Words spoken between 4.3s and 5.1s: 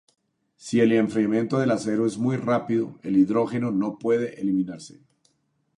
eliminarse.